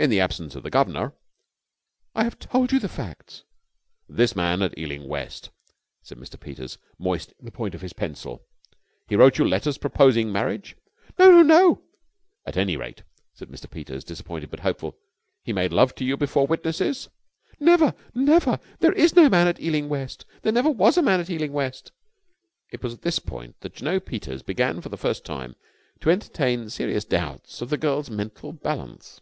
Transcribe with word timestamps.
"In 0.00 0.10
the 0.10 0.20
absence 0.20 0.54
of 0.54 0.62
the 0.62 0.70
Guv'nor...." 0.70 1.12
"I 2.14 2.22
have 2.22 2.38
told 2.38 2.70
you 2.70 2.78
the 2.78 2.88
facts!" 2.88 3.42
"This 4.08 4.36
man 4.36 4.62
at 4.62 4.78
Ealing 4.78 5.08
West," 5.08 5.50
said 6.04 6.18
Mr. 6.18 6.38
Peters, 6.38 6.78
moistening 7.00 7.44
the 7.46 7.50
point 7.50 7.74
of 7.74 7.80
his 7.80 7.92
pencil, 7.92 8.46
"he 9.08 9.16
wrote 9.16 9.38
you 9.38 9.44
letters 9.44 9.76
proposing 9.76 10.30
marriage?" 10.30 10.76
"No, 11.18 11.32
no, 11.32 11.42
no!" 11.42 11.82
"At 12.46 12.56
any 12.56 12.76
rate," 12.76 13.02
said 13.34 13.48
Mr. 13.48 13.68
Peters, 13.68 14.04
disappointed 14.04 14.52
but 14.52 14.60
hopeful, 14.60 14.96
"he 15.42 15.52
made 15.52 15.72
love 15.72 15.96
to 15.96 16.04
you 16.04 16.16
before 16.16 16.46
witnesses?" 16.46 17.08
"Never! 17.58 17.92
Never! 18.14 18.60
There 18.78 18.92
is 18.92 19.16
no 19.16 19.28
man 19.28 19.48
at 19.48 19.60
Ealing 19.60 19.88
West! 19.88 20.24
There 20.42 20.52
never 20.52 20.70
was 20.70 20.96
a 20.96 21.02
man 21.02 21.18
at 21.18 21.28
Ealing 21.28 21.52
West!" 21.52 21.90
It 22.70 22.84
was 22.84 22.94
at 22.94 23.02
this 23.02 23.18
point 23.18 23.58
that 23.62 23.74
Jno. 23.74 23.98
Peters 23.98 24.44
began 24.44 24.80
for 24.80 24.90
the 24.90 24.96
first 24.96 25.24
time 25.24 25.56
to 25.98 26.10
entertain 26.12 26.70
serious 26.70 27.04
doubts 27.04 27.60
of 27.60 27.68
the 27.68 27.76
girl's 27.76 28.08
mental 28.10 28.52
balance. 28.52 29.20